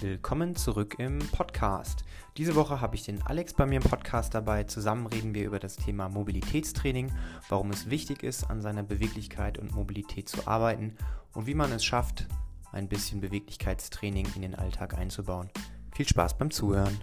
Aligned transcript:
Willkommen 0.00 0.54
zurück 0.54 0.94
im 1.00 1.18
Podcast. 1.18 2.04
Diese 2.36 2.54
Woche 2.54 2.80
habe 2.80 2.94
ich 2.94 3.02
den 3.02 3.20
Alex 3.22 3.52
bei 3.52 3.66
mir 3.66 3.80
im 3.80 3.82
Podcast 3.82 4.32
dabei. 4.32 4.62
Zusammen 4.62 5.08
reden 5.08 5.34
wir 5.34 5.44
über 5.44 5.58
das 5.58 5.74
Thema 5.74 6.08
Mobilitätstraining, 6.08 7.10
warum 7.48 7.70
es 7.70 7.90
wichtig 7.90 8.22
ist, 8.22 8.48
an 8.48 8.62
seiner 8.62 8.84
Beweglichkeit 8.84 9.58
und 9.58 9.74
Mobilität 9.74 10.28
zu 10.28 10.46
arbeiten 10.46 10.96
und 11.34 11.48
wie 11.48 11.54
man 11.54 11.72
es 11.72 11.84
schafft, 11.84 12.28
ein 12.70 12.88
bisschen 12.88 13.20
Beweglichkeitstraining 13.20 14.28
in 14.36 14.42
den 14.42 14.54
Alltag 14.54 14.94
einzubauen. 14.94 15.50
Viel 15.92 16.06
Spaß 16.06 16.38
beim 16.38 16.52
Zuhören. 16.52 16.96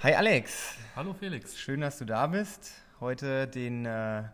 Hi 0.00 0.12
Alex. 0.12 0.74
Hallo 0.94 1.14
Felix. 1.14 1.58
Schön, 1.58 1.80
dass 1.80 1.96
du 1.96 2.04
da 2.04 2.26
bist. 2.26 2.72
Heute 3.00 3.46
den, 3.46 3.86
äh, 3.86 4.24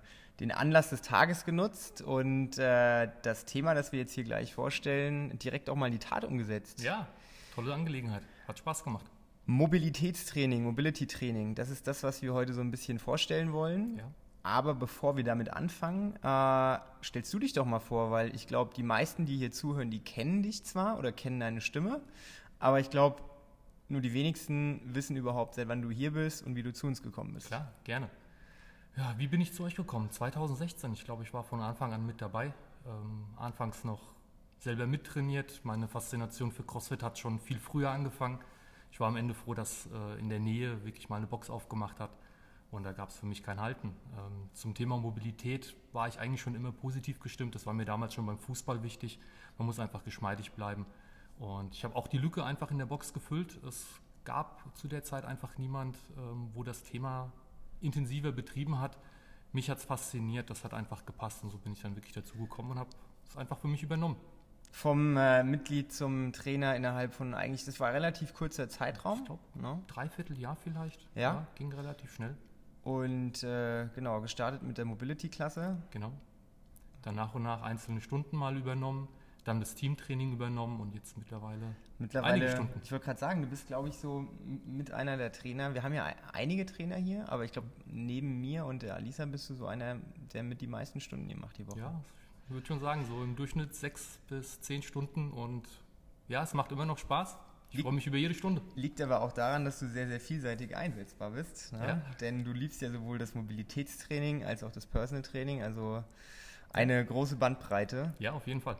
den 0.41 0.52
Anlass 0.52 0.91
des 0.91 1.02
Tages 1.02 1.45
genutzt 1.45 2.01
und 2.01 2.59
äh, 2.59 3.09
das 3.23 3.45
Thema, 3.45 3.74
das 3.74 3.92
wir 3.92 3.98
jetzt 3.98 4.12
hier 4.12 4.24
gleich 4.24 4.55
vorstellen, 4.55 5.37
direkt 5.38 5.69
auch 5.69 5.74
mal 5.74 5.87
in 5.87 5.92
die 5.92 5.98
Tat 5.98 6.24
umgesetzt. 6.24 6.83
Ja, 6.83 7.09
tolle 7.55 7.74
Angelegenheit. 7.74 8.23
Hat 8.46 8.59
Spaß 8.59 8.84
gemacht. 8.84 9.05
Mobilitätstraining, 9.46 10.62
Mobility 10.62 11.06
Training, 11.06 11.55
das 11.55 11.70
ist 11.70 11.87
das, 11.87 12.02
was 12.02 12.23
wir 12.23 12.34
heute 12.34 12.52
so 12.52 12.60
ein 12.60 12.70
bisschen 12.70 12.98
vorstellen 12.98 13.52
wollen. 13.52 13.96
Ja. 13.96 14.05
Aber 14.45 14.74
bevor 14.74 15.16
wir 15.16 15.24
damit 15.24 15.52
anfangen, 15.52 16.15
äh, 16.23 16.79
stellst 17.02 17.32
du 17.34 17.38
dich 17.38 17.52
doch 17.55 17.65
mal 17.65 17.80
vor, 17.80 18.10
weil 18.10 18.34
ich 18.34 18.46
glaube, 18.46 18.73
die 18.77 18.82
meisten, 18.82 19.27
die 19.27 19.37
hier 19.37 19.51
zuhören, 19.51 19.91
die 19.91 19.98
kennen 19.98 20.43
dich 20.43 20.65
zwar 20.65 20.98
oder 20.98 21.12
kennen 21.12 21.41
deine 21.41 21.60
Stimme, 21.60 22.01
aber 22.59 22.79
ich 22.79 22.91
glaube, 22.91 23.23
nur 23.88 24.01
die 24.01 24.12
wenigsten 24.12 24.80
wissen 24.84 25.16
überhaupt, 25.16 25.55
seit 25.55 25.68
wann 25.68 25.82
du 25.82 25.91
hier 25.91 26.12
bist 26.12 26.46
und 26.46 26.55
wie 26.55 26.62
du 26.62 26.73
zu 26.73 26.87
uns 26.87 27.02
gekommen 27.02 27.34
bist. 27.34 27.48
Klar, 27.48 27.73
gerne. 27.84 28.09
Ja, 28.98 29.15
wie 29.16 29.29
bin 29.29 29.41
ich 29.41 29.52
zu 29.52 29.62
euch 29.62 29.77
gekommen? 29.77 30.11
2016. 30.11 30.93
Ich 30.93 31.04
glaube, 31.04 31.23
ich 31.23 31.32
war 31.32 31.45
von 31.45 31.60
Anfang 31.60 31.93
an 31.93 32.04
mit 32.04 32.21
dabei. 32.21 32.52
Ähm, 32.85 33.27
anfangs 33.37 33.85
noch 33.85 34.01
selber 34.59 34.88
mittrainiert. 34.88 35.60
Meine 35.63 35.87
Faszination 35.87 36.51
für 36.51 36.65
CrossFit 36.65 37.04
hat 37.04 37.16
schon 37.16 37.38
viel 37.38 37.60
früher 37.60 37.91
angefangen. 37.91 38.41
Ich 38.91 38.99
war 38.99 39.07
am 39.07 39.15
Ende 39.15 39.35
froh, 39.35 39.54
dass 39.54 39.87
äh, 39.87 40.19
in 40.19 40.29
der 40.29 40.41
Nähe 40.41 40.85
wirklich 40.85 41.09
mal 41.09 41.19
eine 41.19 41.29
Box 41.29 41.49
aufgemacht 41.49 42.01
hat. 42.01 42.10
Und 42.73 42.82
da 42.82 42.91
gab 42.91 43.10
es 43.10 43.16
für 43.16 43.26
mich 43.26 43.45
kein 43.45 43.60
Halten. 43.60 43.95
Ähm, 44.16 44.51
zum 44.52 44.74
Thema 44.74 44.96
Mobilität 44.96 45.76
war 45.93 46.09
ich 46.09 46.19
eigentlich 46.19 46.41
schon 46.41 46.57
immer 46.57 46.73
positiv 46.73 47.21
gestimmt. 47.21 47.54
Das 47.54 47.66
war 47.66 47.74
mir 47.74 47.85
damals 47.85 48.15
schon 48.15 48.26
beim 48.26 48.38
Fußball 48.41 48.82
wichtig. 48.82 49.21
Man 49.59 49.66
muss 49.66 49.79
einfach 49.79 50.02
geschmeidig 50.02 50.54
bleiben. 50.54 50.87
Und 51.38 51.73
ich 51.73 51.85
habe 51.85 51.95
auch 51.95 52.09
die 52.09 52.19
Lücke 52.19 52.43
einfach 52.43 52.73
in 52.73 52.79
der 52.79 52.87
Box 52.87 53.13
gefüllt. 53.13 53.63
Es 53.63 53.87
gab 54.24 54.76
zu 54.76 54.88
der 54.88 55.04
Zeit 55.04 55.24
einfach 55.24 55.57
niemand, 55.57 55.96
ähm, 56.16 56.51
wo 56.52 56.65
das 56.65 56.82
Thema 56.82 57.30
intensiver 57.80 58.32
betrieben 58.32 58.80
hat. 58.80 58.98
Mich 59.52 59.71
hat 59.71 59.79
es 59.79 59.84
fasziniert, 59.84 60.51
das 60.51 60.65
hat 60.65 60.74
einfach 60.74 61.07
gepasst 61.07 61.43
und 61.43 61.51
so 61.51 61.59
bin 61.59 61.73
ich 61.73 61.80
dann 61.80 61.96
wirklich 61.96 62.12
dazu 62.12 62.37
gekommen 62.37 62.73
und 62.73 62.79
habe 62.79 62.90
es 63.29 63.37
einfach 63.37 63.59
für 63.59 63.68
mich 63.68 63.82
übernommen. 63.82 64.16
Vom 64.70 65.16
äh, 65.16 65.43
Mitglied 65.43 65.93
zum 65.93 66.32
Trainer 66.32 66.76
innerhalb 66.76 67.15
von 67.15 67.34
eigentlich, 67.34 67.65
das 67.65 67.81
war 67.81 67.93
relativ 67.93 68.34
kurzer 68.34 68.69
Zeitraum. 68.69 69.20
Ich 69.20 69.25
glaube, 69.25 69.43
ne? 69.54 69.82
dreiviertel 69.87 70.38
Jahr 70.38 70.56
vielleicht. 70.56 71.00
Ja? 71.15 71.20
ja. 71.20 71.47
Ging 71.54 71.72
relativ 71.72 72.12
schnell. 72.12 72.37
Und 72.82 73.43
äh, 73.43 73.88
genau, 73.94 74.20
gestartet 74.20 74.62
mit 74.62 74.76
der 74.78 74.84
Mobility-Klasse. 74.84 75.78
Genau. 75.91 76.12
Dann 77.03 77.15
nach 77.15 77.34
und 77.34 77.42
nach 77.42 77.62
einzelne 77.62 78.00
Stunden 78.00 78.37
mal 78.37 78.56
übernommen 78.56 79.09
dann 79.49 79.60
das 79.60 79.75
Teamtraining 79.75 80.32
übernommen 80.32 80.81
und 80.81 80.94
jetzt 80.94 81.16
mittlerweile, 81.16 81.75
mittlerweile 81.99 82.34
einige 82.34 82.50
Stunden. 82.50 82.81
Ich 82.84 82.93
wollte 82.93 83.06
gerade 83.06 83.19
sagen, 83.19 83.43
du 83.43 83.49
bist, 83.49 83.66
glaube 83.66 83.88
ich, 83.88 83.97
so 83.97 84.28
mit 84.66 84.93
einer 84.93 85.16
der 85.16 85.32
Trainer. 85.32 85.75
Wir 85.75 85.82
haben 85.82 85.94
ja 85.94 86.06
einige 86.32 86.66
Trainer 86.66 86.97
hier, 86.97 87.31
aber 87.32 87.44
ich 87.44 87.53
glaube, 87.53 87.69
neben 87.87 88.41
mir 88.41 88.66
und 88.66 88.82
der 88.82 88.94
Alisa 88.94 89.25
bist 89.25 89.49
du 89.50 89.54
so 89.54 89.66
einer, 89.66 89.97
der 90.32 90.43
mit 90.43 90.60
die 90.60 90.66
meisten 90.66 91.00
Stunden 91.00 91.26
hier 91.26 91.38
macht 91.38 91.59
die 91.59 91.66
Woche. 91.66 91.81
Ja, 91.81 92.00
ich 92.47 92.54
würde 92.54 92.66
schon 92.66 92.81
sagen, 92.81 93.04
so 93.06 93.22
im 93.22 93.37
Durchschnitt 93.37 93.75
sechs 93.75 94.21
bis 94.28 94.60
zehn 94.60 94.82
Stunden 94.82 95.31
und 95.31 95.66
ja, 96.28 96.42
es 96.42 96.54
macht 96.54 96.70
immer 96.72 96.86
noch 96.86 96.98
Spaß. 96.98 97.38
Ich 97.70 97.82
freue 97.82 97.92
mich 97.92 98.06
über 98.06 98.16
jede 98.16 98.34
Stunde. 98.34 98.62
Liegt 98.76 99.00
aber 99.00 99.20
auch 99.20 99.32
daran, 99.32 99.65
dass 99.65 99.78
du 99.78 99.88
sehr, 99.88 100.09
sehr 100.09 100.20
vielseitig 100.20 100.75
einsetzbar 100.75 101.32
bist. 101.32 101.72
Ne? 101.72 101.86
Ja. 101.86 102.03
Denn 102.20 102.44
du 102.44 102.53
liebst 102.53 102.80
ja 102.80 102.91
sowohl 102.91 103.19
das 103.19 103.34
Mobilitätstraining 103.34 104.44
als 104.44 104.62
auch 104.62 104.72
das 104.72 104.86
Personal 104.86 105.22
Training, 105.22 105.62
also 105.62 106.03
eine 106.72 107.04
große 107.04 107.36
Bandbreite. 107.36 108.15
Ja, 108.19 108.32
auf 108.32 108.47
jeden 108.47 108.60
Fall. 108.60 108.76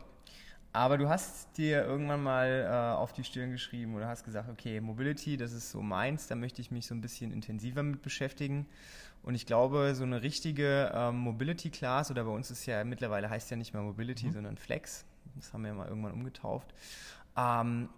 Aber 0.71 0.97
du 0.97 1.09
hast 1.09 1.57
dir 1.57 1.83
irgendwann 1.83 2.21
mal 2.21 2.67
äh, 2.69 2.97
auf 2.97 3.11
die 3.11 3.23
Stirn 3.23 3.51
geschrieben 3.51 3.95
oder 3.95 4.07
hast 4.07 4.23
gesagt, 4.23 4.49
okay, 4.49 4.79
Mobility, 4.79 5.35
das 5.35 5.51
ist 5.51 5.71
so 5.71 5.81
meins, 5.81 6.27
da 6.27 6.35
möchte 6.35 6.61
ich 6.61 6.69
mich 6.69 6.85
so 6.85 6.93
ein 6.93 7.01
bisschen 7.01 7.31
intensiver 7.31 7.81
mit 7.81 8.01
beschäftigen. 8.03 8.67
Und 9.23 9.35
ich 9.35 9.45
glaube, 9.45 9.95
so 9.95 10.03
eine 10.03 10.21
richtige 10.21 10.91
ähm, 10.93 11.17
Mobility 11.17 11.71
Class, 11.71 12.11
oder 12.11 12.23
bei 12.23 12.31
uns 12.31 12.51
ist 12.51 12.65
ja 12.67 12.83
mittlerweile 12.83 13.29
heißt 13.29 13.49
ja 13.51 13.57
nicht 13.57 13.73
mehr 13.73 13.81
Mobility, 13.81 14.27
mhm. 14.27 14.33
sondern 14.33 14.57
Flex, 14.57 15.05
das 15.35 15.53
haben 15.53 15.63
wir 15.63 15.69
ja 15.69 15.75
mal 15.75 15.87
irgendwann 15.87 16.13
umgetauft. 16.13 16.73
Ähm, 17.35 17.89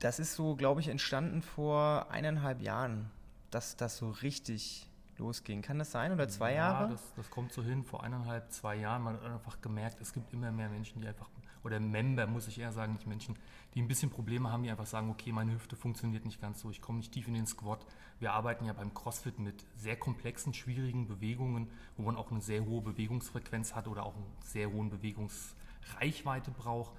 das 0.00 0.18
ist 0.18 0.34
so, 0.34 0.56
glaube 0.56 0.80
ich, 0.80 0.88
entstanden 0.88 1.42
vor 1.42 2.10
eineinhalb 2.10 2.60
Jahren, 2.62 3.10
dass 3.50 3.76
das 3.76 3.96
so 3.96 4.10
richtig 4.10 4.88
losging. 5.18 5.62
Kann 5.62 5.78
das 5.78 5.90
sein? 5.90 6.12
Oder 6.12 6.28
zwei 6.28 6.50
ja, 6.50 6.72
Jahre? 6.72 6.90
Das, 6.90 7.02
das 7.16 7.30
kommt 7.30 7.52
so 7.52 7.62
hin. 7.62 7.84
Vor 7.84 8.04
eineinhalb, 8.04 8.50
zwei 8.52 8.76
Jahren. 8.76 9.02
Man 9.02 9.14
hat 9.14 9.24
einfach 9.24 9.60
gemerkt, 9.60 10.00
es 10.00 10.12
gibt 10.12 10.32
immer 10.32 10.52
mehr 10.52 10.68
Menschen, 10.68 11.00
die 11.00 11.08
einfach 11.08 11.28
oder 11.64 11.80
Member, 11.80 12.26
muss 12.26 12.48
ich 12.48 12.58
eher 12.58 12.72
sagen, 12.72 12.94
nicht 12.94 13.06
Menschen, 13.06 13.36
die 13.74 13.82
ein 13.82 13.88
bisschen 13.88 14.10
Probleme 14.10 14.50
haben, 14.50 14.62
die 14.62 14.70
einfach 14.70 14.86
sagen, 14.86 15.10
okay, 15.10 15.32
meine 15.32 15.52
Hüfte 15.52 15.76
funktioniert 15.76 16.24
nicht 16.24 16.40
ganz 16.40 16.60
so, 16.60 16.70
ich 16.70 16.80
komme 16.80 16.98
nicht 16.98 17.12
tief 17.12 17.28
in 17.28 17.34
den 17.34 17.46
Squat. 17.46 17.84
Wir 18.20 18.32
arbeiten 18.32 18.64
ja 18.64 18.72
beim 18.72 18.94
CrossFit 18.94 19.38
mit 19.38 19.64
sehr 19.76 19.96
komplexen, 19.96 20.54
schwierigen 20.54 21.06
Bewegungen, 21.06 21.68
wo 21.96 22.02
man 22.02 22.16
auch 22.16 22.30
eine 22.30 22.40
sehr 22.40 22.64
hohe 22.64 22.82
Bewegungsfrequenz 22.82 23.74
hat 23.74 23.88
oder 23.88 24.04
auch 24.04 24.16
eine 24.16 24.24
sehr 24.44 24.72
hohe 24.72 24.86
Bewegungsreichweite 24.86 26.50
braucht. 26.50 26.92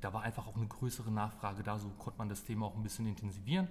Da 0.00 0.12
war 0.12 0.22
einfach 0.22 0.46
auch 0.46 0.56
eine 0.56 0.66
größere 0.66 1.10
Nachfrage 1.10 1.62
da, 1.62 1.78
so 1.78 1.88
konnte 1.90 2.18
man 2.18 2.28
das 2.28 2.44
Thema 2.44 2.66
auch 2.66 2.76
ein 2.76 2.82
bisschen 2.82 3.06
intensivieren. 3.06 3.68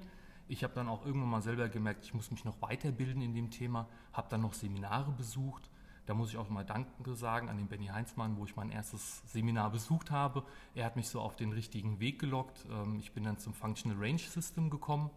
Ich 0.47 0.63
habe 0.63 0.73
dann 0.73 0.89
auch 0.89 1.05
irgendwann 1.05 1.29
mal 1.29 1.41
selber 1.41 1.69
gemerkt, 1.69 2.05
ich 2.05 2.13
muss 2.13 2.31
mich 2.31 2.43
noch 2.43 2.61
weiterbilden 2.61 3.21
in 3.21 3.33
dem 3.33 3.49
Thema, 3.49 3.87
habe 4.11 4.27
dann 4.29 4.41
noch 4.41 4.53
Seminare 4.53 5.11
besucht 5.11 5.69
da 6.05 6.13
muss 6.13 6.29
ich 6.29 6.37
auch 6.37 6.49
mal 6.49 6.65
Danke 6.65 7.15
sagen 7.15 7.49
an 7.49 7.57
den 7.57 7.67
Benny 7.67 7.87
Heinzmann, 7.87 8.37
wo 8.37 8.45
ich 8.45 8.55
mein 8.55 8.69
erstes 8.69 9.21
Seminar 9.31 9.71
besucht 9.71 10.11
habe. 10.11 10.43
Er 10.75 10.85
hat 10.85 10.95
mich 10.95 11.07
so 11.07 11.21
auf 11.21 11.35
den 11.35 11.53
richtigen 11.53 11.99
Weg 11.99 12.19
gelockt. 12.19 12.65
Ähm, 12.69 12.99
ich 12.99 13.13
bin 13.13 13.23
dann 13.23 13.37
zum 13.37 13.53
Functional 13.53 13.97
Range 13.97 14.19
System 14.19 14.69
gekommen. 14.69 15.09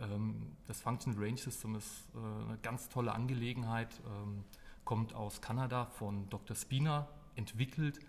Ähm, 0.00 0.56
das 0.66 0.80
Functional 0.80 1.18
Range 1.18 1.38
System 1.38 1.74
ist 1.76 2.08
äh, 2.14 2.18
eine 2.18 2.58
ganz 2.62 2.88
tolle 2.88 3.12
Angelegenheit, 3.12 4.00
ähm, 4.06 4.44
kommt 4.84 5.14
aus 5.14 5.40
Kanada 5.40 5.86
von 5.86 6.28
Dr. 6.30 6.56
Spina, 6.56 7.08
entwickelt 7.36 8.00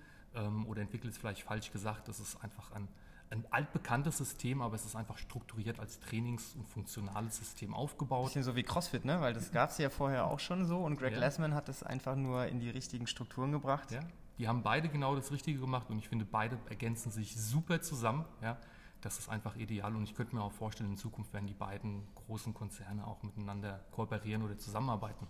oder 0.68 0.82
entwickelt 0.84 1.12
ist 1.12 1.20
vielleicht 1.20 1.42
falsch 1.42 1.72
gesagt. 1.72 2.08
Das 2.08 2.20
ist 2.20 2.42
einfach 2.44 2.72
ein 2.72 2.88
ein 3.32 3.46
altbekanntes 3.52 4.18
System, 4.18 4.62
aber 4.62 4.76
es 4.76 4.86
ist 4.86 4.96
einfach 4.96 5.18
strukturiert 5.18 5.80
als 5.80 6.00
Trainings- 6.00 6.56
und 6.56 6.68
funktionales 6.68 7.38
System 7.38 7.74
aufgebaut. 7.74 8.26
Bisschen 8.26 8.44
so 8.44 8.56
wie 8.56 8.64
CrossFit, 8.64 9.06
ne? 9.06 9.22
Weil 9.22 9.34
das 9.34 9.52
gab 9.52 9.70
es 9.70 9.78
ja 9.78 9.90
vorher 9.90 10.26
auch 10.28 10.40
schon 10.40 10.66
so 10.66 10.84
und 10.84 10.98
Greg 10.98 11.14
ja. 11.14 11.20
Lessman 11.20 11.54
hat 11.54 11.68
das 11.68 11.84
einfach 11.84 12.16
nur 12.16 12.48
in 12.48 12.60
die 12.60 12.70
richtigen 12.70 13.08
Strukturen 13.08 13.52
gebracht. 13.52 13.92
Ja. 13.92 14.00
Die 14.40 14.48
haben 14.48 14.64
beide 14.64 14.90
genau 14.90 15.16
das 15.16 15.32
Richtige 15.32 15.60
gemacht 15.60 15.90
und 15.90 16.00
ich 16.00 16.08
finde, 16.08 16.26
beide 16.26 16.58
ergänzen 16.70 17.12
sich 17.12 17.36
super 17.36 17.82
zusammen. 17.82 18.26
Ja. 18.42 18.58
Das 19.02 19.20
ist 19.20 19.30
einfach 19.30 19.56
ideal 19.56 19.96
und 19.96 20.04
ich 20.04 20.16
könnte 20.16 20.36
mir 20.36 20.42
auch 20.42 20.52
vorstellen, 20.52 20.90
in 20.90 20.98
Zukunft 20.98 21.32
werden 21.34 21.48
die 21.48 21.54
beiden 21.54 22.08
großen 22.16 22.54
Konzerne 22.54 23.06
auch 23.06 23.22
miteinander 23.24 23.86
kooperieren 23.92 24.44
oder 24.44 24.58
zusammenarbeiten. 24.58 25.28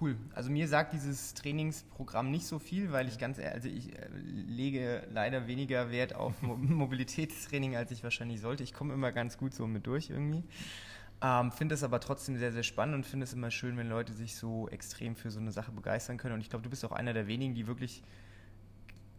Cool. 0.00 0.16
Also 0.34 0.50
mir 0.50 0.66
sagt 0.66 0.92
dieses 0.92 1.34
Trainingsprogramm 1.34 2.30
nicht 2.30 2.46
so 2.46 2.58
viel, 2.58 2.90
weil 2.90 3.06
ich 3.08 3.18
ganz 3.18 3.38
also 3.38 3.68
ich 3.68 3.96
äh, 3.96 4.08
lege 4.16 5.06
leider 5.12 5.46
weniger 5.46 5.90
Wert 5.90 6.14
auf 6.14 6.34
Mobilitätstraining, 6.42 7.76
als 7.76 7.90
ich 7.90 8.02
wahrscheinlich 8.02 8.40
sollte. 8.40 8.62
Ich 8.62 8.74
komme 8.74 8.92
immer 8.92 9.12
ganz 9.12 9.38
gut 9.38 9.54
so 9.54 9.66
mit 9.66 9.86
durch 9.86 10.10
irgendwie. 10.10 10.42
Ähm, 11.22 11.52
finde 11.52 11.74
es 11.74 11.84
aber 11.84 12.00
trotzdem 12.00 12.36
sehr, 12.36 12.52
sehr 12.52 12.64
spannend 12.64 12.96
und 12.96 13.06
finde 13.06 13.24
es 13.24 13.32
immer 13.32 13.50
schön, 13.50 13.76
wenn 13.76 13.88
Leute 13.88 14.12
sich 14.12 14.34
so 14.34 14.68
extrem 14.68 15.14
für 15.14 15.30
so 15.30 15.38
eine 15.38 15.52
Sache 15.52 15.70
begeistern 15.70 16.16
können. 16.16 16.34
Und 16.34 16.40
ich 16.40 16.50
glaube, 16.50 16.64
du 16.64 16.70
bist 16.70 16.84
auch 16.84 16.92
einer 16.92 17.12
der 17.12 17.28
wenigen, 17.28 17.54
die 17.54 17.66
wirklich 17.66 18.02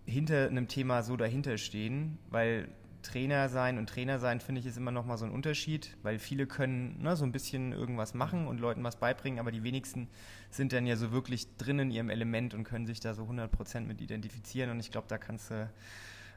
hinter 0.05 0.47
einem 0.47 0.67
Thema 0.67 1.03
so 1.03 1.15
dahinter 1.15 1.57
stehen, 1.57 2.17
weil 2.29 2.67
Trainer 3.05 3.49
sein 3.49 3.77
und 3.77 3.87
Trainer 3.87 4.19
sein, 4.19 4.39
finde 4.39 4.59
ich, 4.59 4.67
ist 4.67 4.77
immer 4.77 4.91
noch 4.91 5.05
mal 5.05 5.17
so 5.17 5.25
ein 5.25 5.31
Unterschied, 5.31 5.95
weil 6.03 6.19
viele 6.19 6.47
können 6.47 7.01
ne, 7.01 7.15
so 7.15 7.23
ein 7.23 7.31
bisschen 7.31 7.71
irgendwas 7.71 8.13
machen 8.13 8.47
und 8.47 8.59
Leuten 8.59 8.83
was 8.83 8.95
beibringen, 8.95 9.39
aber 9.39 9.51
die 9.51 9.63
wenigsten 9.63 10.09
sind 10.49 10.73
dann 10.73 10.85
ja 10.85 10.95
so 10.95 11.11
wirklich 11.11 11.55
drin 11.57 11.79
in 11.79 11.91
ihrem 11.91 12.09
Element 12.09 12.53
und 12.53 12.63
können 12.63 12.85
sich 12.85 12.99
da 12.99 13.13
so 13.13 13.23
100% 13.23 13.81
mit 13.81 14.01
identifizieren 14.01 14.71
und 14.71 14.79
ich 14.79 14.91
glaube, 14.91 15.07
da 15.07 15.17
kannst 15.17 15.51
du, 15.51 15.69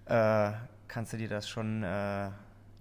äh, 0.06 0.52
kannst 0.88 1.12
du 1.12 1.16
dir 1.16 1.28
das 1.28 1.48
schon, 1.48 1.82
äh, 1.82 2.30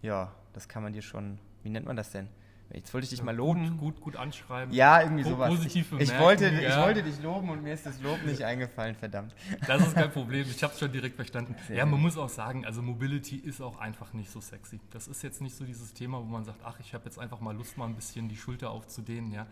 ja, 0.02 0.34
das 0.54 0.68
kann 0.68 0.84
man 0.84 0.94
dir 0.94 1.02
schon, 1.02 1.40
wie 1.64 1.70
nennt 1.70 1.86
man 1.86 1.96
das 1.96 2.12
denn? 2.12 2.28
Jetzt 2.74 2.94
wollte 2.94 3.06
ich 3.06 3.12
dich 3.12 3.24
mal 3.24 3.36
loben. 3.36 3.78
Gut, 3.78 3.96
gut, 3.96 4.02
gut 4.02 4.16
anschreiben. 4.18 4.74
Ja, 4.74 5.02
irgendwie 5.02 5.24
sowas. 5.24 5.50
Positiv 5.50 5.92
ich, 5.94 6.12
ich, 6.12 6.20
wollte, 6.20 6.50
ja. 6.50 6.70
ich 6.70 6.78
wollte 6.78 7.04
dich 7.04 7.22
loben 7.22 7.50
und 7.50 7.64
mir 7.64 7.74
ist 7.74 7.86
das 7.86 8.02
Lob 8.02 8.24
nicht 8.26 8.44
eingefallen, 8.44 8.96
verdammt. 8.96 9.34
Das 9.66 9.82
ist 9.82 9.96
kein 9.96 10.12
Problem, 10.12 10.46
ich 10.50 10.62
habe 10.64 10.74
es 10.74 10.80
schon 10.80 10.92
direkt 10.92 11.16
verstanden. 11.16 11.56
Sehr 11.68 11.78
ja, 11.78 11.86
man 11.86 12.02
muss 12.02 12.18
auch 12.18 12.30
sagen, 12.30 12.66
also 12.66 12.82
Mobility 12.82 13.38
ist 13.38 13.62
auch 13.62 13.80
einfach 13.80 14.14
nicht 14.14 14.30
so 14.30 14.42
sexy. 14.42 14.80
Das 14.92 15.08
ist 15.08 15.24
jetzt 15.24 15.42
nicht 15.42 15.56
so 15.56 15.64
dieses 15.64 15.94
Thema, 15.94 16.20
wo 16.20 16.26
man 16.26 16.44
sagt, 16.44 16.60
ach, 16.64 16.80
ich 16.80 16.94
habe 16.94 17.06
jetzt 17.06 17.20
einfach 17.20 17.40
mal 17.40 17.56
Lust, 17.56 17.78
mal 17.78 17.86
ein 17.86 17.96
bisschen 17.96 18.28
die 18.28 18.38
Schulter 18.38 18.72
aufzudehnen. 18.72 19.32
Ja. 19.32 19.48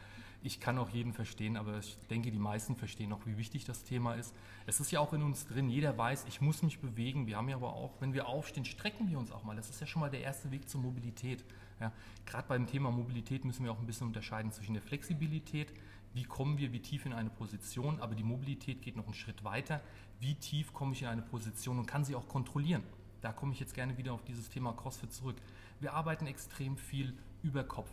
Ich 0.45 0.59
kann 0.59 0.77
auch 0.77 0.89
jeden 0.89 1.12
verstehen, 1.12 1.57
aber 1.57 1.80
ich 1.80 1.97
denke, 2.09 2.31
die 2.31 2.38
meisten 2.38 2.75
verstehen 2.75 3.12
auch, 3.12 3.25
wie 3.25 3.38
wichtig 3.38 3.65
das 3.65 3.83
Thema 3.83 4.13
ist. 4.13 4.33
Es 4.68 4.80
ist 4.80 4.92
ja 4.92 5.00
auch 5.00 5.12
in 5.13 5.24
uns 5.24 5.47
drin, 5.47 5.69
jeder 5.69 5.97
weiß, 5.97 6.25
ich 6.27 6.39
muss 6.39 6.62
mich 6.62 6.80
bewegen. 6.80 7.25
Wir 7.25 7.38
haben 7.38 7.50
ja 7.50 7.56
aber 7.56 7.74
auch, 7.74 8.00
wenn 8.00 8.13
wir 8.13 8.27
aufstehen, 8.27 8.63
strecken 8.63 9.09
wir 9.09 9.18
uns 9.18 9.31
auch 9.31 9.44
mal. 9.44 9.56
Das 9.56 9.69
ist 9.69 9.81
ja 9.81 9.88
schon 9.88 10.01
mal 10.01 10.12
der 10.12 10.21
erste 10.21 10.51
Weg 10.51 10.69
zur 10.69 10.81
Mobilität. 10.81 11.44
Ja, 11.80 11.92
Gerade 12.27 12.47
beim 12.47 12.68
Thema 12.68 12.92
Mobilität 12.92 13.44
müssen 13.44 13.65
wir 13.65 13.71
auch 13.71 13.80
ein 13.80 13.88
bisschen 13.88 14.07
unterscheiden 14.07 14.51
zwischen 14.51 14.74
der 14.74 14.83
Flexibilität, 14.83 15.74
wie 16.13 16.24
kommen 16.24 16.57
wir 16.59 16.71
wie 16.71 16.80
tief 16.80 17.06
in 17.06 17.12
eine 17.12 17.30
Position, 17.30 18.00
aber 18.00 18.15
die 18.15 18.24
Mobilität 18.24 18.81
geht 18.81 18.95
noch 18.95 19.06
einen 19.06 19.15
Schritt 19.15 19.44
weiter. 19.44 19.81
Wie 20.19 20.36
tief 20.36 20.71
komme 20.74 20.94
ich 20.94 21.01
in 21.01 21.07
eine 21.09 21.24
Position 21.24 21.80
und 21.80 21.88
kann 21.88 22.06
sie 22.06 22.15
auch 22.15 22.30
kontrollieren? 22.30 22.83
Da 23.21 23.33
komme 23.33 23.51
ich 23.51 23.59
jetzt 23.59 23.74
gerne 23.74 23.97
wieder 23.97 24.13
auf 24.13 24.24
dieses 24.24 24.50
Thema 24.50 24.71
CrossFit 24.74 25.12
zurück. 25.12 25.36
Wir 25.80 25.94
arbeiten 25.94 26.27
extrem 26.27 26.77
viel 26.77 27.18
über 27.44 27.63
Kopf. 27.63 27.89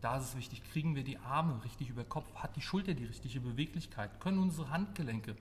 Da 0.00 0.16
ist 0.16 0.24
es 0.24 0.36
wichtig, 0.36 0.62
kriegen 0.64 0.94
wir 0.94 1.04
die 1.04 1.18
Arme 1.18 1.62
richtig 1.62 1.90
über 1.90 2.04
Kopf, 2.04 2.34
hat 2.34 2.56
die 2.56 2.62
Schulter 2.62 2.94
die 2.94 3.04
richtige 3.04 3.40
Beweglichkeit, 3.40 4.18
können 4.20 4.38
unsere 4.38 4.70
Handgelenke 4.70 5.36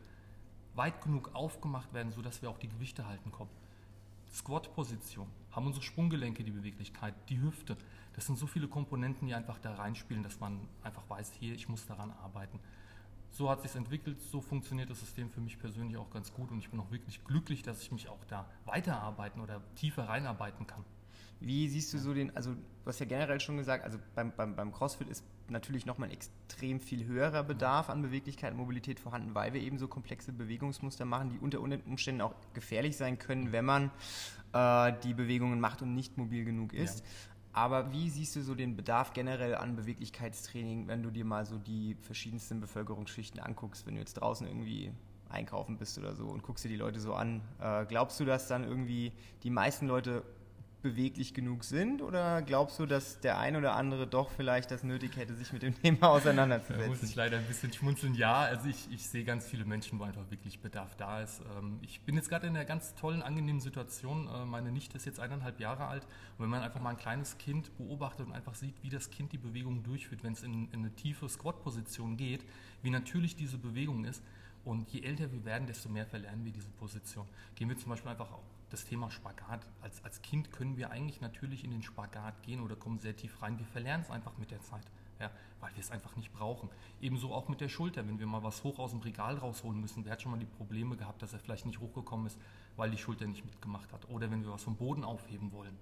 weit 0.76 1.02
genug 1.02 1.34
aufgemacht 1.34 1.94
werden, 1.94 2.12
sodass 2.12 2.42
wir 2.42 2.50
auch 2.50 2.58
die 2.58 2.68
Gewichte 2.68 3.08
halten 3.08 3.32
kommen. 3.32 3.50
Squat-Position, 4.34 5.28
haben 5.52 5.66
unsere 5.66 5.84
Sprunggelenke 5.84 6.44
die 6.44 6.52
Beweglichkeit, 6.52 7.16
die 7.30 7.42
Hüfte. 7.42 7.78
Das 8.14 8.26
sind 8.26 8.38
so 8.38 8.48
viele 8.48 8.68
Komponenten, 8.68 9.28
die 9.28 9.34
einfach 9.34 9.60
da 9.60 9.74
reinspielen, 9.76 10.24
dass 10.24 10.40
man 10.40 10.60
einfach 10.84 11.10
weiß, 11.10 11.34
hier, 11.40 11.56
ich 11.56 11.70
muss 11.70 11.86
daran 11.86 12.12
arbeiten. 12.12 12.60
So 13.32 13.50
hat 13.50 13.62
sich 13.62 13.76
entwickelt, 13.76 14.22
so 14.22 14.42
funktioniert 14.42 14.90
das 14.90 15.00
System 15.00 15.30
für 15.30 15.40
mich 15.40 15.58
persönlich 15.60 15.98
auch 15.98 16.10
ganz 16.10 16.34
gut 16.34 16.52
und 16.52 16.60
ich 16.60 16.70
bin 16.70 16.80
auch 16.80 16.92
wirklich 16.92 17.24
glücklich, 17.24 17.62
dass 17.62 17.82
ich 17.82 17.92
mich 17.92 18.10
auch 18.10 18.24
da 18.26 18.50
weiterarbeiten 18.66 19.40
oder 19.42 19.62
tiefer 19.76 20.10
reinarbeiten 20.10 20.68
kann. 20.68 20.84
Wie 21.40 21.68
siehst 21.70 21.94
du 21.94 21.98
so 21.98 22.14
den, 22.14 22.36
also 22.36 22.54
du 22.54 22.86
hast 22.86 23.00
ja 23.00 23.06
generell 23.06 23.40
schon 23.40 23.58
gesagt, 23.58 23.86
also 23.86 23.98
beim, 24.16 24.34
beim, 24.36 24.56
beim 24.56 24.72
CrossFit 24.74 25.10
ist 25.10 25.24
natürlich 25.48 25.86
nochmal 25.86 26.10
ein 26.10 26.14
extrem 26.14 26.80
viel 26.80 27.06
höherer 27.06 27.44
Bedarf 27.44 27.90
an 27.90 28.02
Beweglichkeit 28.02 28.52
und 28.52 28.58
Mobilität 28.58 29.00
vorhanden, 29.00 29.36
weil 29.36 29.54
wir 29.54 29.62
eben 29.62 29.78
so 29.78 29.88
komplexe 29.88 30.34
Bewegungsmuster 30.34 31.06
machen, 31.06 31.30
die 31.30 31.40
unter 31.40 31.62
Umständen 31.62 32.22
auch 32.22 32.36
gefährlich 32.54 32.98
sein 32.98 33.18
können, 33.18 33.52
wenn 33.52 33.66
man 33.66 33.92
äh, 34.54 34.94
die 35.04 35.14
Bewegungen 35.14 35.60
macht 35.60 35.82
und 35.82 35.96
nicht 35.96 36.18
mobil 36.18 36.44
genug 36.44 36.74
ist. 36.74 37.00
Ja. 37.00 37.06
Aber 37.52 37.92
wie 37.92 38.10
siehst 38.10 38.36
du 38.36 38.42
so 38.42 38.54
den 38.54 38.76
Bedarf 38.76 39.14
generell 39.14 39.56
an 39.56 39.76
Beweglichkeitstraining, 39.76 40.88
wenn 40.88 41.04
du 41.04 41.10
dir 41.10 41.26
mal 41.26 41.46
so 41.46 41.58
die 41.58 41.96
verschiedensten 42.02 42.60
Bevölkerungsschichten 42.60 43.40
anguckst, 43.40 43.88
wenn 43.88 43.96
du 43.96 44.02
jetzt 44.02 44.16
draußen 44.16 44.46
irgendwie 44.46 44.92
einkaufen 45.30 45.78
bist 45.78 45.98
oder 45.98 46.16
so 46.16 46.26
und 46.26 46.44
guckst 46.44 46.64
dir 46.64 46.70
die 46.70 46.76
Leute 46.76 47.00
so 47.00 47.14
an? 47.14 47.42
Äh, 47.60 47.86
glaubst 47.86 48.20
du, 48.20 48.26
dass 48.26 48.48
dann 48.48 48.64
irgendwie 48.64 49.12
die 49.44 49.50
meisten 49.50 49.88
Leute 49.88 50.24
beweglich 50.82 51.34
genug 51.34 51.64
sind? 51.64 52.02
Oder 52.02 52.42
glaubst 52.42 52.80
du, 52.80 52.86
dass 52.86 53.20
der 53.20 53.38
ein 53.38 53.56
oder 53.56 53.76
andere 53.76 54.08
doch 54.08 54.32
vielleicht 54.32 54.72
das 54.72 54.84
nötig 54.84 55.18
hätte, 55.18 55.36
sich 55.36 55.52
mit 55.54 55.62
dem 55.62 55.74
Thema 55.82 56.10
auseinanderzusetzen? 56.10 56.82
Da 56.82 56.88
muss 56.88 57.04
ich 57.04 57.16
leider 57.16 57.38
ein 57.38 57.46
bisschen 57.46 57.72
schmunzeln. 57.74 58.16
Ja, 58.16 58.42
also 58.42 58.68
ich, 58.70 58.92
ich 58.92 59.08
sehe 59.08 59.24
ganz 59.24 59.48
viele 59.48 59.66
Menschen, 59.66 60.00
wo 60.00 60.04
einfach 60.04 60.30
wirklich 60.30 60.60
Bedarf 60.60 60.96
da 60.96 61.22
ist. 61.22 61.42
Ähm, 61.58 61.80
ich 61.82 62.02
bin 62.02 62.16
jetzt 62.16 62.30
gerade 62.30 62.48
in 62.48 62.56
einer 62.56 62.66
ganz 62.66 62.96
tollen, 62.96 63.22
angenehmen 63.22 63.62
Situation. 63.62 64.28
Äh, 64.28 64.46
meine 64.46 64.72
Nichte 64.72 64.98
ist 64.98 65.06
jetzt 65.06 65.20
eineinhalb 65.20 65.60
Jahre 65.60 65.88
alt. 65.88 66.04
Und 66.38 66.44
wenn 66.44 66.50
man 66.50 66.62
einfach 66.62 66.82
mal 66.82 66.92
ein 66.92 66.98
kleines 66.98 67.38
Kind 67.38 67.76
beobachtet 67.78 68.28
und 68.28 68.34
einfach 68.34 68.56
sieht, 68.56 68.76
wie 68.82 68.90
das 68.90 69.10
Kind 69.10 69.32
die 69.32 69.38
Bewegung 69.38 69.84
durchführt, 69.84 70.24
wenn 70.24 70.34
es 70.34 70.44
in, 70.44 70.70
in 70.72 70.80
eine 70.80 70.96
tiefe 70.96 71.28
Squat-Position 71.28 72.18
geht, 72.18 72.46
wie 72.82 72.90
natürlich 72.90 73.36
diese 73.36 73.58
Bewegung 73.58 74.06
ist, 74.06 74.24
und 74.66 74.90
je 74.92 75.02
älter 75.02 75.32
wir 75.32 75.46
werden, 75.46 75.68
desto 75.68 75.90
mehr 75.90 76.06
verlernen 76.06 76.44
wir 76.44 76.52
diese 76.52 76.70
Position. 76.70 77.26
Gehen 77.56 77.70
wir 77.70 77.78
zum 77.78 77.90
Beispiel 77.90 78.12
einfach 78.12 78.32
das 78.70 78.86
Thema 78.86 79.10
Spagat. 79.10 79.66
Als, 79.82 80.04
als 80.04 80.22
Kind 80.22 80.52
können 80.52 80.78
wir 80.78 80.92
eigentlich 80.92 81.22
natürlich 81.22 81.64
in 81.64 81.72
den 81.72 81.82
Spagat 81.82 82.44
gehen 82.44 82.62
oder 82.62 82.76
kommen 82.76 83.00
sehr 83.00 83.16
tief 83.16 83.42
rein. 83.42 83.58
Wir 83.58 83.66
verlernen 83.66 84.04
es 84.04 84.12
einfach 84.12 84.38
mit 84.38 84.52
der 84.52 84.62
Zeit, 84.62 84.86
ja, 85.20 85.32
weil 85.60 85.74
wir 85.74 85.80
es 85.80 85.92
einfach 85.92 86.16
nicht 86.16 86.32
brauchen. 86.32 86.70
Ebenso 87.02 87.34
auch 87.34 87.48
mit 87.48 87.62
der 87.62 87.70
Schulter, 87.70 88.08
wenn 88.08 88.20
wir 88.20 88.28
mal 88.28 88.44
was 88.44 88.64
hoch 88.64 88.80
aus 88.80 88.92
dem 88.92 89.02
Regal 89.02 89.38
rausholen 89.38 89.80
müssen. 89.80 90.06
Wer 90.06 90.14
hat 90.14 90.22
schon 90.22 90.32
mal 90.32 90.38
die 90.38 90.46
Probleme 90.46 90.96
gehabt, 90.96 91.22
dass 91.22 91.34
er 91.34 91.40
vielleicht 91.40 91.66
nicht 91.66 91.80
hochgekommen 91.80 92.28
ist, 92.28 92.40
weil 92.76 92.92
die 92.92 92.98
Schulter 92.98 93.26
nicht 93.26 93.44
mitgemacht 93.44 93.92
hat? 93.92 94.08
Oder 94.10 94.30
wenn 94.30 94.44
wir 94.44 94.52
was 94.52 94.64
vom 94.64 94.76
Boden 94.76 95.04
aufheben 95.04 95.52
wollen, 95.52 95.78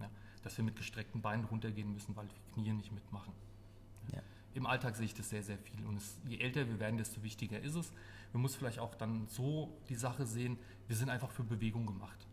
ja, 0.00 0.08
dass 0.42 0.56
wir 0.56 0.64
mit 0.64 0.76
gestreckten 0.76 1.20
Beinen 1.20 1.44
runtergehen 1.44 1.92
müssen, 1.92 2.16
weil 2.16 2.28
die 2.28 2.52
Knie 2.52 2.72
nicht 2.72 2.92
mitmachen. 2.92 3.34
Ja. 4.12 4.22
Im 4.54 4.66
Alltag 4.66 4.96
sehe 4.96 5.04
ich 5.06 5.14
das 5.14 5.28
sehr, 5.28 5.42
sehr 5.42 5.58
viel. 5.58 5.84
Und 5.84 5.98
es, 5.98 6.18
je 6.26 6.38
älter 6.38 6.66
wir 6.66 6.80
werden, 6.80 6.96
desto 6.96 7.22
wichtiger 7.22 7.60
ist 7.60 7.74
es. 7.74 7.92
Man 8.32 8.42
muss 8.42 8.56
vielleicht 8.56 8.78
auch 8.78 8.94
dann 8.94 9.26
so 9.28 9.76
die 9.88 9.94
Sache 9.94 10.24
sehen, 10.24 10.58
wir 10.88 10.96
sind 10.96 11.10
einfach 11.10 11.30
für 11.30 11.44
Bewegung 11.44 11.86
gemacht 11.86 12.26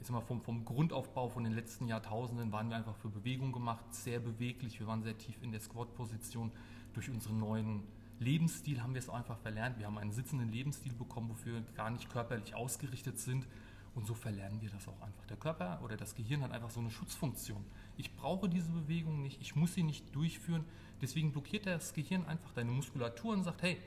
jetzt 0.00 0.10
mal 0.10 0.22
vom, 0.22 0.40
vom 0.40 0.64
Grundaufbau 0.64 1.28
von 1.28 1.44
den 1.44 1.52
letzten 1.52 1.86
Jahrtausenden 1.86 2.50
waren 2.52 2.70
wir 2.70 2.76
einfach 2.76 2.96
für 2.96 3.10
Bewegung 3.10 3.52
gemacht, 3.52 3.84
sehr 3.90 4.18
beweglich. 4.18 4.80
Wir 4.80 4.86
waren 4.86 5.02
sehr 5.02 5.16
tief 5.16 5.36
in 5.42 5.52
der 5.52 5.60
Squat-Position. 5.60 6.50
Durch 6.94 7.10
unseren 7.10 7.38
neuen 7.38 7.82
Lebensstil 8.18 8.82
haben 8.82 8.94
wir 8.94 8.98
es 8.98 9.10
einfach 9.10 9.38
verlernt. 9.38 9.78
Wir 9.78 9.86
haben 9.86 9.98
einen 9.98 10.10
sitzenden 10.10 10.50
Lebensstil 10.50 10.94
bekommen, 10.94 11.28
wofür 11.28 11.54
wir 11.54 11.60
gar 11.74 11.90
nicht 11.90 12.10
körperlich 12.10 12.54
ausgerichtet 12.54 13.18
sind. 13.18 13.46
Und 13.94 14.06
so 14.06 14.14
verlernen 14.14 14.62
wir 14.62 14.70
das 14.70 14.88
auch 14.88 15.00
einfach. 15.02 15.26
Der 15.26 15.36
Körper 15.36 15.80
oder 15.84 15.96
das 15.96 16.14
Gehirn 16.14 16.42
hat 16.42 16.52
einfach 16.52 16.70
so 16.70 16.80
eine 16.80 16.90
Schutzfunktion. 16.90 17.62
Ich 17.98 18.14
brauche 18.16 18.48
diese 18.48 18.70
Bewegung 18.70 19.20
nicht, 19.20 19.40
ich 19.42 19.54
muss 19.54 19.74
sie 19.74 19.82
nicht 19.82 20.14
durchführen. 20.14 20.64
Deswegen 21.02 21.32
blockiert 21.32 21.66
das 21.66 21.92
Gehirn 21.92 22.24
einfach 22.24 22.52
deine 22.52 22.70
Muskulatur 22.70 23.34
und 23.34 23.42
sagt, 23.42 23.62
hey, 23.62 23.78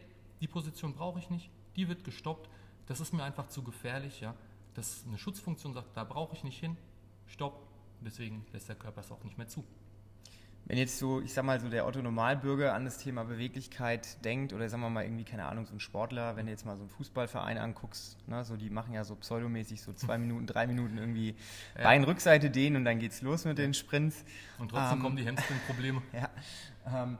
die 0.42 0.48
Position 0.48 0.94
brauche 0.94 1.20
ich 1.20 1.30
nicht, 1.30 1.50
die 1.76 1.88
wird 1.88 2.04
gestoppt. 2.04 2.50
Das 2.86 3.00
ist 3.00 3.14
mir 3.14 3.24
einfach 3.24 3.48
zu 3.48 3.64
gefährlich. 3.64 4.20
Ja? 4.20 4.36
Dass 4.74 5.06
eine 5.08 5.18
Schutzfunktion 5.18 5.74
sagt, 5.74 5.96
da 5.96 6.04
brauche 6.04 6.36
ich 6.36 6.44
nicht 6.44 6.60
hin, 6.60 6.78
stopp. 7.28 7.68
Deswegen 8.02 8.46
lässt 8.52 8.68
der 8.68 8.76
Körper 8.76 9.02
es 9.02 9.12
auch 9.12 9.24
nicht 9.24 9.38
mehr 9.38 9.48
zu. 9.48 9.64
Wenn 10.66 10.78
jetzt 10.78 10.98
so, 10.98 11.20
ich 11.20 11.34
sag 11.34 11.44
mal, 11.44 11.60
so 11.60 11.68
der 11.68 11.86
Otto-Normalbürger 11.86 12.74
an 12.74 12.86
das 12.86 12.98
Thema 12.98 13.26
Beweglichkeit 13.26 14.24
denkt, 14.24 14.54
oder 14.54 14.70
sagen 14.70 14.82
wir 14.82 14.90
mal 14.90 15.04
irgendwie, 15.04 15.26
keine 15.26 15.46
Ahnung, 15.46 15.66
so 15.66 15.74
ein 15.74 15.82
Sportler, 15.82 16.38
wenn 16.38 16.46
du 16.46 16.54
jetzt 16.54 16.66
mal 16.66 16.78
so 16.78 16.84
einen 16.84 16.90
Fußballverein 16.90 17.58
anguckst, 17.58 18.18
ne, 18.30 18.46
so 18.46 18.56
die 18.56 18.70
machen 18.70 18.94
ja 18.94 19.04
so 19.04 19.16
pseudomäßig 19.16 19.82
so 19.82 19.92
zwei 19.92 20.18
Minuten, 20.18 20.48
drei 20.48 20.66
Minuten 20.66 20.98
irgendwie 20.98 21.36
ja. 21.78 21.84
Beinrückseite 21.84 22.50
dehnen 22.50 22.78
und 22.78 22.86
dann 22.86 23.00
geht's 23.00 23.22
los 23.22 23.44
mit 23.44 23.58
den 23.58 23.74
Sprints. 23.74 24.24
Und 24.58 24.70
trotzdem 24.70 25.00
ähm, 25.00 25.04
kommen 25.04 25.18
die 25.18 25.28
Hamstring-Probleme. 25.28 26.02
ja. 26.14 26.30
Ähm, 26.88 27.18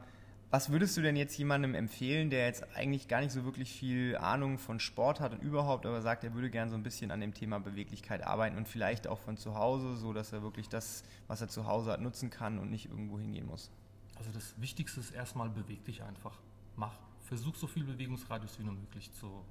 was 0.54 0.70
würdest 0.70 0.96
du 0.96 1.02
denn 1.02 1.16
jetzt 1.16 1.36
jemandem 1.36 1.74
empfehlen, 1.74 2.30
der 2.30 2.46
jetzt 2.46 2.76
eigentlich 2.76 3.08
gar 3.08 3.20
nicht 3.20 3.32
so 3.32 3.44
wirklich 3.44 3.72
viel 3.72 4.16
Ahnung 4.16 4.58
von 4.58 4.78
Sport 4.78 5.18
hat 5.18 5.32
und 5.32 5.42
überhaupt, 5.42 5.84
aber 5.84 6.00
sagt, 6.00 6.22
er 6.22 6.32
würde 6.32 6.48
gerne 6.48 6.70
so 6.70 6.76
ein 6.76 6.84
bisschen 6.84 7.10
an 7.10 7.20
dem 7.20 7.34
Thema 7.34 7.58
Beweglichkeit 7.58 8.22
arbeiten 8.24 8.56
und 8.56 8.68
vielleicht 8.68 9.08
auch 9.08 9.18
von 9.18 9.36
zu 9.36 9.56
Hause, 9.56 9.96
so 9.96 10.12
dass 10.12 10.32
er 10.32 10.44
wirklich 10.44 10.68
das, 10.68 11.02
was 11.26 11.40
er 11.40 11.48
zu 11.48 11.66
Hause 11.66 11.90
hat, 11.90 12.00
nutzen 12.00 12.30
kann 12.30 12.60
und 12.60 12.70
nicht 12.70 12.86
irgendwo 12.86 13.18
hingehen 13.18 13.48
muss? 13.48 13.72
Also 14.14 14.30
das 14.30 14.54
Wichtigste 14.60 15.00
ist 15.00 15.10
erstmal 15.10 15.50
beweg 15.50 15.84
dich 15.86 16.04
einfach. 16.04 16.38
Mach, 16.76 17.00
versuch 17.24 17.56
so 17.56 17.66
viel 17.66 17.82
Bewegungsradius 17.82 18.56
wie 18.60 18.62
nur 18.62 18.74
möglich 18.74 19.10
zu 19.12 19.44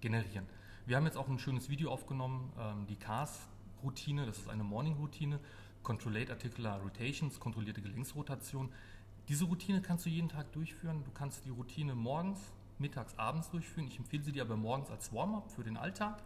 generieren. 0.00 0.46
Wir 0.86 0.96
haben 0.96 1.04
jetzt 1.04 1.18
auch 1.18 1.28
ein 1.28 1.38
schönes 1.38 1.68
Video 1.68 1.90
aufgenommen, 1.90 2.50
ähm, 2.58 2.86
die 2.86 2.96
CARS-Routine, 2.96 4.24
das 4.24 4.38
ist 4.38 4.48
eine 4.48 4.64
Morning-Routine, 4.64 5.38
Controllate 5.86 6.32
Articular 6.32 6.80
Rotations, 6.80 7.38
kontrollierte 7.38 7.80
Gelenksrotation. 7.80 8.70
Diese 9.28 9.44
Routine 9.44 9.82
kannst 9.82 10.06
du 10.06 10.10
jeden 10.10 10.28
Tag 10.28 10.52
durchführen. 10.52 11.02
Du 11.04 11.10
kannst 11.10 11.44
die 11.44 11.50
Routine 11.50 11.96
morgens, 11.96 12.38
mittags, 12.78 13.18
abends 13.18 13.50
durchführen. 13.50 13.88
Ich 13.88 13.98
empfehle 13.98 14.22
sie 14.22 14.30
dir 14.30 14.42
aber 14.42 14.56
morgens 14.56 14.88
als 14.88 15.12
Warm-up 15.12 15.50
für 15.50 15.64
den 15.64 15.76
Alltag. 15.76 16.22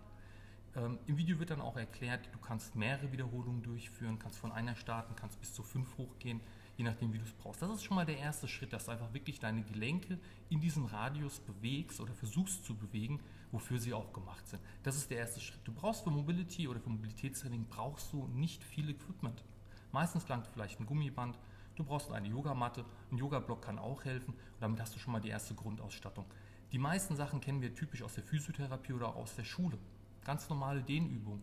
Ähm, 0.77 0.99
Im 1.07 1.17
Video 1.17 1.39
wird 1.39 1.49
dann 1.49 1.63
auch 1.63 1.79
erklärt, 1.79 2.29
du 2.31 2.39
kannst 2.39 2.77
mehrere 2.77 3.11
Wiederholungen 3.11 3.63
durchführen, 3.63 4.19
kannst 4.19 4.39
von 4.39 4.53
einer 4.53 4.77
starten, 4.77 5.17
kannst 5.17 5.41
bis 5.41 5.55
zu 5.55 5.63
fünf 5.63 5.97
hochgehen, 5.97 6.43
je 6.77 6.85
nachdem, 6.85 7.13
wie 7.15 7.19
du 7.19 7.25
es 7.25 7.33
brauchst. 7.33 7.63
Das 7.63 7.71
ist 7.71 7.85
schon 7.85 7.95
mal 7.95 8.05
der 8.05 8.19
erste 8.19 8.47
Schritt, 8.47 8.73
dass 8.75 8.85
du 8.85 8.91
einfach 8.91 9.15
wirklich 9.15 9.41
deine 9.41 9.63
Gelenke 9.63 10.19
in 10.51 10.61
diesem 10.61 10.85
Radius 10.85 11.41
bewegst 11.41 12.01
oder 12.01 12.13
versuchst 12.13 12.67
zu 12.67 12.77
bewegen, 12.77 13.19
wofür 13.51 13.81
sie 13.81 13.95
auch 13.95 14.13
gemacht 14.13 14.47
sind. 14.47 14.63
Das 14.83 14.97
ist 14.97 15.11
der 15.11 15.19
erste 15.19 15.41
Schritt. 15.41 15.61
Du 15.65 15.73
brauchst 15.73 16.05
für 16.05 16.11
Mobility 16.11 16.69
oder 16.69 16.81
für 16.81 16.91
Mobilitätstraining 16.91 17.67
brauchst 17.71 18.13
du 18.13 18.29
nicht 18.29 18.63
viel 18.63 18.91
Equipment. 18.91 19.43
Meistens 19.91 20.29
langt 20.29 20.47
vielleicht 20.47 20.79
ein 20.79 20.87
Gummiband, 20.87 21.37
Du 21.81 21.87
brauchst 21.87 22.13
eine 22.13 22.29
Yogamatte, 22.29 22.85
ein 23.11 23.17
Yoga-Block 23.17 23.63
kann 23.63 23.79
auch 23.79 24.05
helfen 24.05 24.35
und 24.35 24.61
damit 24.61 24.79
hast 24.83 24.95
du 24.95 24.99
schon 24.99 25.15
mal 25.15 25.21
die 25.21 25.31
erste 25.31 25.55
Grundausstattung. 25.55 26.27
Die 26.73 26.79
meisten 26.79 27.17
Sachen 27.17 27.41
kennen 27.41 27.63
wir 27.63 27.75
typisch 27.75 28.03
aus 28.03 28.13
der 28.13 28.23
Physiotherapie 28.23 28.93
oder 28.93 29.17
aus 29.17 29.35
der 29.35 29.45
Schule. 29.45 29.79
Ganz 30.23 30.47
normale 30.51 30.83
Dehnübungen, 30.83 31.41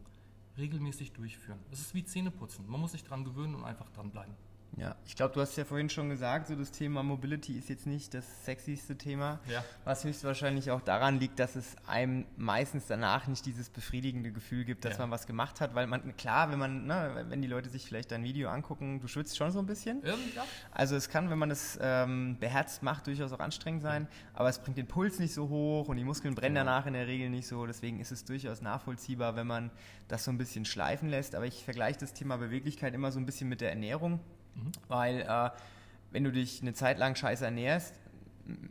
regelmäßig 0.55 1.13
durchführen. 1.13 1.57
Das 1.71 1.79
ist 1.79 1.95
wie 1.95 2.05
Zähneputzen. 2.05 2.69
Man 2.69 2.79
muss 2.79 2.91
sich 2.91 3.03
daran 3.03 3.25
gewöhnen 3.25 3.55
und 3.55 3.63
einfach 3.63 3.89
dranbleiben. 3.89 4.35
Ja, 4.75 4.95
ich 5.07 5.15
glaube, 5.15 5.33
du 5.33 5.41
hast 5.41 5.55
ja 5.55 5.65
vorhin 5.65 5.89
schon 5.89 6.09
gesagt, 6.09 6.47
so 6.47 6.55
das 6.55 6.71
Thema 6.71 7.01
Mobility 7.01 7.57
ist 7.57 7.69
jetzt 7.69 7.87
nicht 7.87 8.13
das 8.13 8.45
sexyste 8.45 8.95
Thema, 8.95 9.39
ja. 9.51 9.63
was 9.85 10.03
höchstwahrscheinlich 10.03 10.69
auch 10.69 10.81
daran 10.81 11.19
liegt, 11.19 11.39
dass 11.39 11.55
es 11.55 11.75
einem 11.87 12.25
meistens 12.35 12.85
danach 12.85 13.27
nicht 13.27 13.45
dieses 13.45 13.69
befriedigende 13.69 14.31
Gefühl 14.31 14.65
gibt, 14.65 14.85
dass 14.85 14.93
ja. 14.93 14.99
man 14.99 15.11
was 15.11 15.25
gemacht 15.25 15.61
hat, 15.61 15.73
weil 15.73 15.87
man, 15.87 16.15
klar, 16.17 16.51
wenn 16.51 16.59
man, 16.59 16.85
ne, 16.85 17.25
wenn 17.29 17.41
die 17.41 17.47
Leute 17.47 17.69
sich 17.69 17.85
vielleicht 17.85 18.11
dein 18.11 18.23
Video 18.23 18.49
angucken, 18.49 18.99
du 18.99 19.07
schwitzt 19.07 19.35
schon 19.37 19.51
so 19.51 19.59
ein 19.59 19.65
bisschen. 19.65 20.03
Ja. 20.05 20.13
Also 20.71 20.95
es 20.95 21.09
kann, 21.09 21.31
wenn 21.31 21.39
man 21.39 21.49
es 21.49 21.79
ähm, 21.81 22.37
beherzt 22.39 22.83
macht, 22.83 23.07
durchaus 23.07 23.31
auch 23.31 23.39
anstrengend 23.39 23.81
sein, 23.81 24.07
aber 24.33 24.49
es 24.49 24.59
bringt 24.59 24.77
den 24.77 24.87
Puls 24.87 25.17
nicht 25.17 25.33
so 25.33 25.49
hoch 25.49 25.87
und 25.87 25.97
die 25.97 26.03
Muskeln 26.03 26.35
brennen 26.35 26.55
genau. 26.55 26.65
danach 26.65 26.85
in 26.85 26.93
der 26.93 27.07
Regel 27.07 27.31
nicht 27.31 27.47
so, 27.47 27.65
deswegen 27.65 27.99
ist 27.99 28.11
es 28.11 28.25
durchaus 28.25 28.61
nachvollziehbar, 28.61 29.35
wenn 29.35 29.47
man 29.47 29.71
das 30.07 30.23
so 30.23 30.31
ein 30.31 30.37
bisschen 30.37 30.65
schleifen 30.65 31.09
lässt, 31.09 31.33
aber 31.33 31.45
ich 31.45 31.63
vergleiche 31.63 31.99
das 31.99 32.13
Thema 32.13 32.37
Beweglichkeit 32.37 32.93
immer 32.93 33.11
so 33.11 33.19
ein 33.19 33.25
bisschen 33.25 33.49
mit 33.49 33.61
der 33.61 33.71
Ernährung. 33.71 34.19
Mhm. 34.57 34.71
Weil 34.87 35.21
äh, 35.21 35.49
wenn 36.11 36.23
du 36.23 36.31
dich 36.31 36.61
eine 36.61 36.73
Zeit 36.73 36.97
lang 36.97 37.15
scheiße 37.15 37.45
ernährst, 37.45 37.93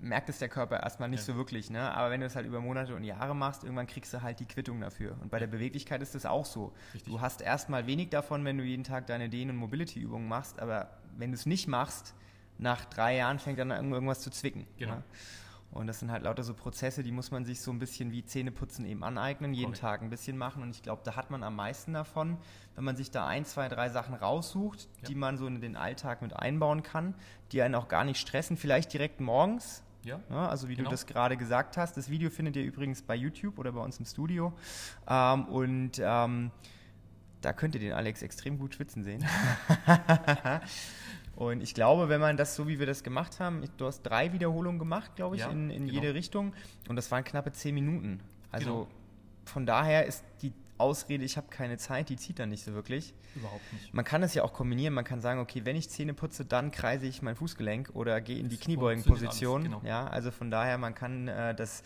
merkt 0.00 0.28
es 0.28 0.38
der 0.38 0.49
Körper 0.49 0.83
erstmal 0.83 1.09
nicht 1.09 1.21
ja. 1.21 1.26
so 1.26 1.37
wirklich. 1.37 1.71
Ne? 1.71 1.93
Aber 1.93 2.11
wenn 2.11 2.21
du 2.21 2.26
es 2.26 2.35
halt 2.35 2.47
über 2.47 2.61
Monate 2.61 2.95
und 2.95 3.05
Jahre 3.05 3.35
machst, 3.35 3.64
irgendwann 3.64 3.87
kriegst 3.87 4.12
du 4.14 4.23
halt 4.23 4.40
die 4.40 4.47
Quittung 4.47 4.81
dafür. 4.81 5.16
Und 5.21 5.31
bei 5.31 5.38
der 5.38 5.47
Beweglichkeit 5.47 6.02
ist 6.02 6.14
das 6.14 6.26
auch 6.26 6.47
so. 6.47 6.73
Richtig. 6.95 7.12
Du 7.12 7.21
hast 7.21 7.43
erstmal 7.43 7.87
wenig 7.87 8.11
davon, 8.11 8.45
wenn 8.45 8.59
du 8.59 8.64
jeden 8.64 8.85
Tag 8.85 9.07
deine 9.07 9.28
Dehn- 9.28 9.50
und 9.50 9.57
Mobility-Übungen 9.57 10.28
machst, 10.28 10.61
aber 10.61 10.90
wenn 11.16 11.31
du 11.31 11.37
es 11.37 11.47
nicht 11.47 11.69
machst, 11.69 12.14
nach 12.59 12.85
drei 12.87 13.16
Jahren 13.16 13.38
fängt 13.38 13.59
dann 13.59 13.71
irgendwas 13.71 14.21
zu 14.21 14.31
zwicken. 14.31 14.66
Genau. 14.78 14.97
Ne? 14.97 15.02
Und 15.73 15.87
das 15.87 16.00
sind 16.00 16.11
halt 16.11 16.23
lauter 16.23 16.42
so 16.42 16.54
Prozesse, 16.54 17.02
die 17.02 17.12
muss 17.12 17.30
man 17.30 17.44
sich 17.44 17.61
so 17.61 17.70
ein 17.70 17.78
bisschen 17.78 18.11
wie 18.11 18.25
Zähneputzen 18.25 18.87
eben 18.87 19.04
aneignen, 19.04 19.52
jeden 19.52 19.73
Correct. 19.73 19.80
Tag 19.80 20.02
ein 20.02 20.11
bisschen 20.11 20.38
machen. 20.38 20.62
Und 20.62 20.70
ich 20.70 20.82
glaube, 20.82 21.02
da 21.04 21.16
hat 21.16 21.30
man 21.30 21.42
am 21.42 21.56
meisten 21.56 21.92
davon, 21.92 22.38
wenn 22.75 22.85
man 22.85 22.96
sich 22.96 23.11
da 23.11 23.26
ein, 23.26 23.44
zwei, 23.44 23.68
drei 23.68 23.88
Sachen 23.88 24.14
raussucht, 24.14 24.88
ja. 25.02 25.08
die 25.08 25.14
man 25.14 25.37
so 25.37 25.46
in 25.46 25.61
den 25.61 25.76
Alltag 25.76 26.23
mit 26.23 26.35
einbauen 26.35 26.82
kann, 26.82 27.14
die 27.52 27.62
einen 27.62 27.75
auch 27.75 27.88
gar 27.88 28.04
nicht 28.04 28.18
stressen. 28.18 28.56
Vielleicht 28.56 28.92
direkt 28.92 29.20
morgens. 29.20 29.82
Ja. 30.02 30.20
ja 30.30 30.49
also 30.49 30.68
wie 30.68 30.76
genau. 30.76 30.88
du 30.88 30.94
das 30.94 31.06
gerade 31.06 31.37
gesagt 31.37 31.76
hast. 31.76 31.96
Das 31.96 32.08
Video 32.08 32.30
findet 32.30 32.56
ihr 32.56 32.64
übrigens 32.64 33.02
bei 33.02 33.14
YouTube 33.14 33.58
oder 33.58 33.73
bei 33.73 33.80
uns 33.80 33.99
im 33.99 34.06
Studio. 34.06 34.54
Ähm, 35.06 35.44
und 35.46 36.00
ähm, 36.02 36.52
da 37.42 37.52
könnt 37.52 37.75
ihr 37.75 37.80
den 37.80 37.92
Alex 37.92 38.23
extrem 38.23 38.58
gut 38.58 38.75
schwitzen 38.75 39.04
sehen. 39.04 39.25
Und 41.37 41.62
ich 41.62 41.75
glaube, 41.75 42.09
wenn 42.09 42.21
man 42.21 42.37
das 42.37 42.57
so, 42.57 42.66
wie 42.66 42.78
wir 42.78 42.87
das 42.87 43.05
gemacht 43.05 43.40
haben, 43.40 43.62
du 43.76 43.87
hast 43.87 44.02
drei 44.02 44.33
Wiederholungen 44.33 44.78
gemacht, 44.78 45.16
glaube 45.16 45.37
ich, 45.37 45.43
ja, 45.43 45.50
in, 45.50 45.71
in 45.71 45.87
genau. 45.87 46.00
jede 46.00 46.14
Richtung. 46.14 46.55
Und 46.88 46.97
das 46.97 47.11
waren 47.11 47.25
knappe 47.25 47.52
zehn 47.52 47.75
Minuten. 47.75 48.21
Also 48.50 48.66
genau. 48.66 48.88
von 49.45 49.66
daher 49.66 50.07
ist 50.07 50.25
die 50.40 50.52
Ausrede, 50.78 51.25
ich 51.25 51.37
habe 51.37 51.47
keine 51.49 51.78
Zeit, 51.78 52.09
die 52.09 52.16
zieht 52.16 52.38
dann 52.38 52.50
nicht 52.50 52.64
so 52.64 52.75
wirklich. 52.75 53.14
Überhaupt 53.35 53.73
nicht. 53.73 53.95
Man 53.95 54.05
kann 54.05 54.23
es 54.23 54.35
ja 54.35 54.45
auch 54.45 54.52
kombinieren. 54.52 54.95
Man 54.95 55.05
kann 55.05 55.21
sagen, 55.21 55.40
okay, 55.40 55.62
wenn 55.64 55.76
ich 55.76 55.88
Zähne 55.88 56.14
putze, 56.14 56.45
dann 56.45 56.71
kreise 56.71 57.07
ich 57.07 57.23
mein 57.23 57.37
Fußgelenk 57.37 57.90
oder 57.95 58.21
gehe 58.21 58.38
in 58.38 58.49
die 58.49 58.57
Kniebeugenposition. 58.57 59.64
Genau. 59.64 59.83
Ja, 59.85 60.07
also 60.07 60.31
von 60.31 60.50
daher, 60.50 60.78
man 60.78 60.95
kann 60.95 61.28
äh, 61.28 61.55
das 61.55 61.83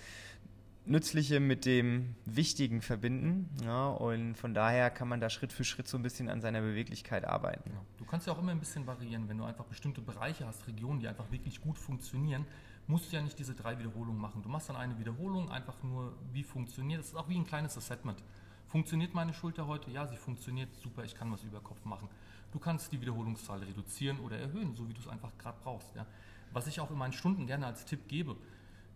Nützliche 0.91 1.39
mit 1.39 1.67
dem 1.67 2.17
Wichtigen 2.25 2.83
verbinden. 2.83 3.49
Ja, 3.65 3.87
und 3.91 4.35
von 4.35 4.55
daher 4.55 4.91
kann 4.91 5.07
man 5.07 5.21
da 5.21 5.31
Schritt 5.31 5.53
für 5.53 5.63
Schritt 5.63 5.87
so 5.87 5.97
ein 5.97 6.03
bisschen 6.03 6.29
an 6.29 6.41
seiner 6.41 6.61
Beweglichkeit 6.61 7.25
arbeiten. 7.25 7.71
Ja. 7.71 7.81
Du 7.97 8.05
kannst 8.05 8.27
ja 8.27 8.33
auch 8.33 8.41
immer 8.41 8.51
ein 8.51 8.59
bisschen 8.59 8.89
variieren, 8.89 9.29
wenn 9.29 9.39
du 9.39 9.45
einfach 9.45 9.67
bestimmte 9.67 10.01
Bereiche 10.01 10.47
hast, 10.49 10.67
Regionen, 10.67 10.99
die 10.99 11.07
einfach 11.07 11.31
wirklich 11.31 11.61
gut 11.61 11.79
funktionieren, 11.79 12.45
musst 12.89 13.13
du 13.13 13.17
ja 13.17 13.23
nicht 13.23 13.39
diese 13.39 13.55
drei 13.55 13.79
Wiederholungen 13.79 14.21
machen. 14.21 14.43
Du 14.43 14.49
machst 14.49 14.69
dann 14.69 14.75
eine 14.75 14.99
Wiederholung, 14.99 15.49
einfach 15.49 15.81
nur, 15.85 16.13
wie 16.33 16.43
funktioniert. 16.43 16.99
Das 16.99 17.07
ist 17.07 17.15
auch 17.15 17.29
wie 17.29 17.37
ein 17.37 17.47
kleines 17.47 17.77
Assessment. 17.77 18.21
Funktioniert 18.67 19.15
meine 19.15 19.33
Schulter 19.33 19.69
heute? 19.69 19.93
Ja, 19.93 20.09
sie 20.09 20.17
funktioniert. 20.17 20.75
Super, 20.75 21.05
ich 21.05 21.15
kann 21.15 21.31
was 21.31 21.45
über 21.45 21.61
Kopf 21.61 21.85
machen. 21.85 22.09
Du 22.51 22.59
kannst 22.59 22.91
die 22.91 23.01
Wiederholungszahl 23.01 23.61
reduzieren 23.61 24.19
oder 24.19 24.41
erhöhen, 24.41 24.75
so 24.75 24.89
wie 24.89 24.95
du 24.95 25.01
es 25.01 25.07
einfach 25.07 25.31
gerade 25.39 25.59
brauchst. 25.63 25.95
Ja. 25.95 26.05
Was 26.53 26.67
ich 26.67 26.81
auch 26.81 26.91
in 26.91 26.99
meinen 26.99 27.13
Stunden 27.13 27.47
gerne 27.47 27.67
als 27.67 27.85
Tipp 27.85 28.09
gebe, 28.09 28.37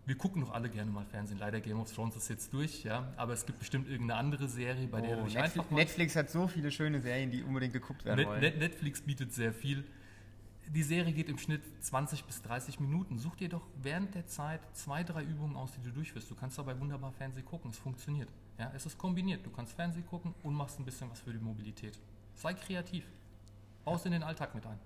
wir 0.05 0.17
gucken 0.17 0.41
doch 0.41 0.51
alle 0.51 0.69
gerne 0.69 0.91
mal 0.91 1.05
Fernsehen. 1.05 1.39
Leider 1.39 1.59
Game 1.59 1.79
of 1.79 1.91
Thrones 1.91 2.15
ist 2.15 2.29
jetzt 2.29 2.53
durch, 2.53 2.83
ja. 2.83 3.11
Aber 3.17 3.33
es 3.33 3.45
gibt 3.45 3.59
bestimmt 3.59 3.87
irgendeine 3.89 4.19
andere 4.19 4.47
Serie, 4.47 4.87
bei 4.87 5.01
der 5.01 5.21
oh, 5.21 5.25
ich 5.27 5.37
einfach 5.37 5.69
Netflix 5.71 6.15
hat 6.15 6.29
so 6.29 6.47
viele 6.47 6.71
schöne 6.71 7.01
Serien, 7.01 7.31
die 7.31 7.43
unbedingt 7.43 7.73
geguckt 7.73 8.05
werden 8.05 8.19
Net 8.19 8.27
wollen. 8.27 8.59
Netflix 8.59 9.01
bietet 9.01 9.33
sehr 9.33 9.53
viel. 9.53 9.83
Die 10.67 10.83
Serie 10.83 11.13
geht 11.13 11.29
im 11.29 11.37
Schnitt 11.37 11.61
20 11.81 12.23
bis 12.23 12.41
30 12.41 12.79
Minuten. 12.79 13.17
Such 13.19 13.35
dir 13.35 13.49
doch 13.49 13.67
während 13.81 14.15
der 14.15 14.27
Zeit 14.27 14.61
zwei, 14.73 15.03
drei 15.03 15.23
Übungen 15.23 15.55
aus, 15.55 15.71
die 15.73 15.81
du 15.81 15.91
durchführst. 15.91 16.29
Du 16.29 16.35
kannst 16.35 16.57
dabei 16.57 16.79
wunderbar 16.79 17.11
Fernsehen 17.11 17.45
gucken. 17.45 17.71
Es 17.71 17.77
funktioniert. 17.77 18.29
Ja, 18.57 18.71
es 18.75 18.85
ist 18.85 18.97
kombiniert. 18.97 19.45
Du 19.45 19.49
kannst 19.51 19.73
Fernsehen 19.73 20.05
gucken 20.07 20.33
und 20.43 20.53
machst 20.53 20.79
ein 20.79 20.85
bisschen 20.85 21.09
was 21.09 21.19
für 21.19 21.31
die 21.31 21.39
Mobilität. 21.39 21.99
Sei 22.35 22.53
kreativ. 22.53 23.05
Baust 23.83 24.05
in 24.05 24.13
den 24.13 24.23
Alltag 24.23 24.55
mit 24.55 24.65
ein. 24.65 24.79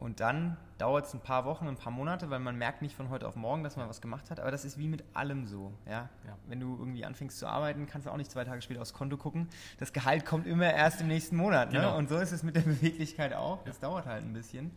Und 0.00 0.20
dann 0.20 0.56
dauert 0.78 1.04
es 1.04 1.12
ein 1.12 1.20
paar 1.20 1.44
Wochen, 1.44 1.68
ein 1.68 1.76
paar 1.76 1.92
Monate, 1.92 2.30
weil 2.30 2.40
man 2.40 2.56
merkt 2.56 2.80
nicht 2.80 2.96
von 2.96 3.10
heute 3.10 3.28
auf 3.28 3.36
morgen, 3.36 3.62
dass 3.62 3.76
man 3.76 3.86
was 3.86 4.00
gemacht 4.00 4.30
hat. 4.30 4.40
Aber 4.40 4.50
das 4.50 4.64
ist 4.64 4.78
wie 4.78 4.88
mit 4.88 5.04
allem 5.12 5.46
so. 5.46 5.74
Ja? 5.86 6.08
ja? 6.26 6.36
Wenn 6.46 6.58
du 6.58 6.74
irgendwie 6.78 7.04
anfängst 7.04 7.38
zu 7.38 7.46
arbeiten, 7.46 7.86
kannst 7.86 8.06
du 8.06 8.10
auch 8.10 8.16
nicht 8.16 8.30
zwei 8.30 8.44
Tage 8.44 8.62
später 8.62 8.80
aufs 8.80 8.94
Konto 8.94 9.18
gucken. 9.18 9.46
Das 9.78 9.92
Gehalt 9.92 10.24
kommt 10.24 10.46
immer 10.46 10.72
erst 10.72 11.02
im 11.02 11.08
nächsten 11.08 11.36
Monat. 11.36 11.70
Ne? 11.70 11.80
Genau. 11.80 11.98
Und 11.98 12.08
so 12.08 12.16
ist 12.16 12.32
es 12.32 12.42
mit 12.42 12.56
der 12.56 12.60
Beweglichkeit 12.62 13.34
auch. 13.34 13.62
Das 13.64 13.76
ja. 13.76 13.88
dauert 13.88 14.06
halt 14.06 14.24
ein 14.24 14.32
bisschen. 14.32 14.70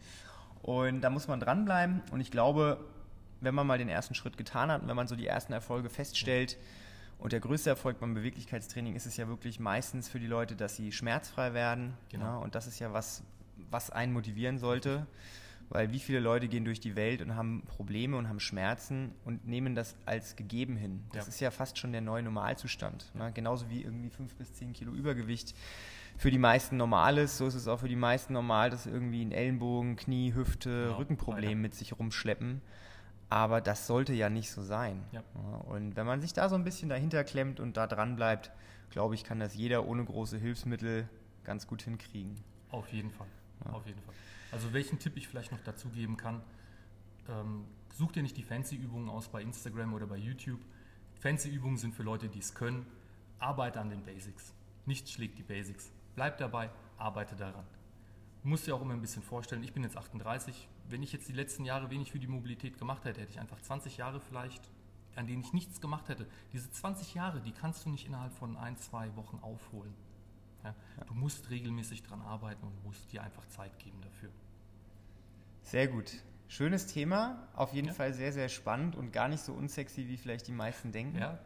Und 0.61 0.99
da 0.99 1.09
muss 1.09 1.29
man 1.29 1.39
dranbleiben. 1.39 2.01
Und 2.11 2.19
ich 2.19 2.29
glaube, 2.29 2.83
wenn 3.39 3.55
man 3.55 3.65
mal 3.65 3.77
den 3.77 3.89
ersten 3.89 4.15
Schritt 4.15 4.35
getan 4.35 4.69
hat 4.71 4.81
und 4.81 4.89
wenn 4.89 4.95
man 4.97 5.07
so 5.07 5.15
die 5.15 5.27
ersten 5.27 5.53
Erfolge 5.53 5.89
feststellt, 5.89 6.57
und 7.23 7.31
der 7.31 7.39
größte 7.39 7.69
Erfolg 7.69 8.01
beim 8.01 8.15
Beweglichkeitstraining 8.15 8.97
ist 8.97 9.05
es 9.05 9.15
ja 9.15 9.29
wirklich 9.29 9.57
meistens 9.57 10.09
für 10.09 10.19
die 10.19 10.27
Leute, 10.27 10.57
dass 10.57 10.75
sie 10.75 10.91
schmerzfrei 10.91 11.53
werden. 11.53 11.93
Genau. 12.09 12.25
Ja, 12.25 12.35
und 12.37 12.53
das 12.53 12.67
ist 12.67 12.79
ja 12.79 12.91
was, 12.91 13.23
was 13.69 13.89
einen 13.89 14.13
motivieren 14.13 14.57
sollte. 14.57 15.07
Weil 15.69 15.91
wie 15.91 15.99
viele 15.99 16.19
Leute 16.19 16.49
gehen 16.49 16.65
durch 16.65 16.81
die 16.81 16.95
Welt 16.95 17.21
und 17.21 17.35
haben 17.35 17.63
Probleme 17.65 18.17
und 18.17 18.29
haben 18.29 18.39
Schmerzen 18.39 19.15
und 19.25 19.47
nehmen 19.47 19.73
das 19.73 19.95
als 20.05 20.35
gegeben 20.35 20.75
hin. 20.75 21.03
Das 21.13 21.25
ja. 21.25 21.29
ist 21.29 21.39
ja 21.39 21.51
fast 21.51 21.79
schon 21.79 21.93
der 21.93 22.01
neue 22.01 22.21
Normalzustand. 22.21 23.09
Ne? 23.15 23.31
Genauso 23.33 23.69
wie 23.69 23.81
irgendwie 23.81 24.09
fünf 24.09 24.35
bis 24.35 24.53
zehn 24.53 24.73
Kilo 24.73 24.91
Übergewicht 24.91 25.55
für 26.17 26.31
die 26.31 26.37
meisten 26.37 26.77
normal 26.77 27.17
ist, 27.17 27.37
so 27.37 27.47
ist 27.47 27.55
es 27.55 27.67
auch 27.67 27.79
für 27.79 27.87
die 27.87 27.95
meisten 27.95 28.33
normal, 28.33 28.69
dass 28.69 28.85
irgendwie 28.85 29.23
ein 29.23 29.31
Ellenbogen, 29.31 29.95
Knie, 29.95 30.33
Hüfte, 30.33 30.85
genau. 30.85 30.97
Rückenproblem 30.97 31.61
mit 31.61 31.75
sich 31.75 31.97
rumschleppen. 31.97 32.61
Aber 33.29 33.61
das 33.61 33.87
sollte 33.87 34.13
ja 34.13 34.29
nicht 34.29 34.51
so 34.51 34.61
sein. 34.61 35.03
Ja. 35.11 35.23
Und 35.67 35.95
wenn 35.95 36.05
man 36.05 36.21
sich 36.21 36.33
da 36.33 36.49
so 36.49 36.55
ein 36.55 36.63
bisschen 36.63 36.89
dahinter 36.89 37.23
klemmt 37.23 37.59
und 37.59 37.77
da 37.77 37.87
dran 37.87 38.15
bleibt, 38.15 38.51
glaube 38.91 39.15
ich, 39.15 39.23
kann 39.23 39.39
das 39.39 39.55
jeder 39.55 39.87
ohne 39.87 40.05
große 40.05 40.37
Hilfsmittel 40.37 41.09
ganz 41.43 41.65
gut 41.65 41.81
hinkriegen. 41.81 42.35
Auf 42.69 42.87
jeden 42.89 43.09
Fall. 43.09 43.27
Ja. 43.65 43.71
Auf 43.71 43.85
jeden 43.85 44.01
Fall. 44.01 44.13
Also 44.51 44.71
welchen 44.73 44.99
Tipp 44.99 45.17
ich 45.17 45.27
vielleicht 45.27 45.51
noch 45.51 45.61
dazu 45.63 45.89
geben 45.89 46.17
kann, 46.17 46.41
ähm, 47.27 47.65
such 47.93 48.11
dir 48.11 48.23
nicht 48.23 48.37
die 48.37 48.43
Fancy-Übungen 48.43 49.09
aus 49.09 49.29
bei 49.29 49.41
Instagram 49.41 49.93
oder 49.93 50.07
bei 50.07 50.17
YouTube. 50.17 50.59
Fancy-Übungen 51.19 51.77
sind 51.77 51.95
für 51.95 52.03
Leute, 52.03 52.29
die 52.29 52.39
es 52.39 52.53
können. 52.53 52.85
Arbeite 53.39 53.79
an 53.79 53.89
den 53.89 54.03
Basics. 54.03 54.53
Nichts 54.85 55.11
schlägt 55.11 55.37
die 55.37 55.43
Basics. 55.43 55.91
Bleib 56.15 56.37
dabei, 56.37 56.69
arbeite 56.97 57.35
daran. 57.35 57.65
Du 58.43 58.49
musst 58.49 58.67
dir 58.67 58.75
auch 58.75 58.81
immer 58.81 58.93
ein 58.93 59.01
bisschen 59.01 59.23
vorstellen, 59.23 59.63
ich 59.63 59.73
bin 59.73 59.83
jetzt 59.83 59.95
38. 59.95 60.67
Wenn 60.89 61.01
ich 61.01 61.13
jetzt 61.13 61.29
die 61.29 61.33
letzten 61.33 61.63
Jahre 61.63 61.89
wenig 61.89 62.11
für 62.11 62.19
die 62.19 62.27
Mobilität 62.27 62.77
gemacht 62.77 63.05
hätte, 63.05 63.21
hätte 63.21 63.31
ich 63.31 63.39
einfach 63.39 63.61
20 63.61 63.97
Jahre 63.97 64.19
vielleicht, 64.19 64.69
an 65.15 65.27
denen 65.27 65.41
ich 65.41 65.53
nichts 65.53 65.79
gemacht 65.79 66.09
hätte. 66.09 66.27
Diese 66.51 66.69
20 66.69 67.13
Jahre, 67.13 67.39
die 67.39 67.53
kannst 67.53 67.85
du 67.85 67.89
nicht 67.89 68.05
innerhalb 68.05 68.33
von 68.33 68.57
ein, 68.57 68.77
zwei 68.77 69.15
Wochen 69.15 69.39
aufholen. 69.41 69.93
Ja? 70.63 70.75
Du 71.07 71.13
musst 71.13 71.49
regelmäßig 71.49 72.03
daran 72.03 72.21
arbeiten 72.21 72.65
und 72.65 72.83
musst 72.83 73.11
dir 73.11 73.23
einfach 73.23 73.45
Zeit 73.47 73.77
geben 73.79 73.99
dafür. 74.01 74.29
Sehr 75.63 75.87
gut. 75.87 76.11
Schönes 76.47 76.85
Thema, 76.87 77.47
auf 77.55 77.73
jeden 77.73 77.87
ja. 77.87 77.93
Fall 77.93 78.13
sehr, 78.13 78.31
sehr 78.31 78.49
spannend 78.49 78.95
und 78.95 79.11
gar 79.11 79.27
nicht 79.27 79.43
so 79.43 79.53
unsexy, 79.53 80.07
wie 80.07 80.17
vielleicht 80.17 80.47
die 80.47 80.51
meisten 80.51 80.91
denken. 80.91 81.17
Ja. 81.17 81.39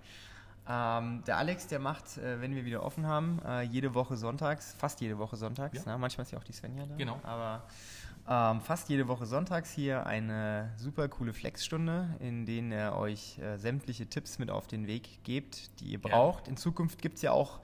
Ähm, 0.70 1.24
der 1.26 1.38
Alex, 1.38 1.68
der 1.68 1.80
macht, 1.80 2.18
äh, 2.18 2.42
wenn 2.42 2.54
wir 2.54 2.66
wieder 2.66 2.84
offen 2.84 3.06
haben, 3.06 3.40
äh, 3.46 3.62
jede 3.62 3.94
Woche 3.94 4.18
sonntags, 4.18 4.74
fast 4.74 5.00
jede 5.00 5.18
Woche 5.18 5.38
sonntags. 5.38 5.78
Ja. 5.78 5.84
Na, 5.86 5.98
manchmal 5.98 6.26
ist 6.26 6.32
ja 6.32 6.40
auch 6.40 6.44
die 6.44 6.52
Svenja 6.52 6.86
da. 6.86 6.96
Genau. 6.96 7.22
Aber 7.24 7.64
ähm, 8.30 8.60
fast 8.60 8.90
jede 8.90 9.08
Woche 9.08 9.26
sonntags 9.26 9.72
hier 9.72 10.06
eine 10.06 10.74
super 10.76 11.08
coole 11.08 11.34
Flexstunde, 11.34 12.10
in 12.20 12.46
denen 12.46 12.74
er 12.74 12.98
euch 12.98 13.40
äh, 13.40 13.58
sämtliche 13.58 14.08
Tipps 14.08 14.38
mit 14.38 14.52
auf 14.52 14.68
den 14.68 14.86
Weg 14.86 15.24
gibt, 15.24 15.80
die 15.80 15.86
ihr 15.86 16.02
braucht. 16.02 16.50
In 16.50 16.58
Zukunft 16.58 17.02
gibt 17.02 17.16
es 17.16 17.22
ja 17.22 17.32
auch 17.32 17.62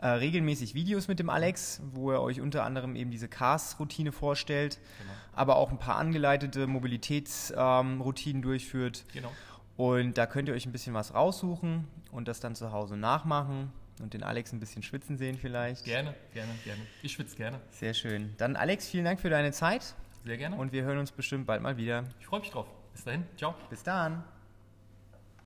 äh, 0.00 0.06
regelmäßig 0.08 0.74
Videos 0.74 1.08
mit 1.08 1.18
dem 1.18 1.28
Alex, 1.28 1.82
wo 1.92 2.10
er 2.10 2.22
euch 2.22 2.40
unter 2.40 2.64
anderem 2.64 2.96
eben 2.96 3.10
diese 3.10 3.28
Cars-Routine 3.28 4.10
vorstellt, 4.10 4.78
genau. 4.98 5.12
aber 5.32 5.56
auch 5.56 5.70
ein 5.70 5.78
paar 5.78 5.96
angeleitete 5.96 6.66
Mobilitätsroutinen 6.66 8.38
ähm, 8.38 8.42
durchführt. 8.42 9.04
Genau. 9.12 9.30
Und 9.76 10.16
da 10.16 10.24
könnt 10.24 10.48
ihr 10.48 10.54
euch 10.54 10.64
ein 10.64 10.72
bisschen 10.72 10.94
was 10.94 11.12
raussuchen 11.12 11.86
und 12.10 12.26
das 12.26 12.40
dann 12.40 12.54
zu 12.54 12.72
Hause 12.72 12.96
nachmachen 12.96 13.70
und 14.00 14.14
den 14.14 14.22
Alex 14.22 14.52
ein 14.52 14.60
bisschen 14.60 14.82
schwitzen 14.82 15.18
sehen 15.18 15.36
vielleicht. 15.36 15.84
Gerne, 15.84 16.14
gerne, 16.32 16.52
gerne. 16.64 16.80
Ich 17.02 17.12
schwitze 17.12 17.36
gerne. 17.36 17.60
Sehr 17.70 17.92
schön. 17.92 18.34
Dann 18.38 18.56
Alex, 18.56 18.88
vielen 18.88 19.04
Dank 19.04 19.20
für 19.20 19.28
deine 19.28 19.52
Zeit. 19.52 19.94
Sehr 20.26 20.38
gerne. 20.38 20.56
Und 20.56 20.72
wir 20.72 20.82
hören 20.82 20.98
uns 20.98 21.12
bestimmt 21.12 21.46
bald 21.46 21.62
mal 21.62 21.76
wieder. 21.76 22.02
Ich 22.18 22.26
freue 22.26 22.40
mich 22.40 22.50
drauf. 22.50 22.66
Bis 22.92 23.04
dahin. 23.04 23.24
Ciao. 23.36 23.54
Bis 23.70 23.84
dann. 23.84 24.24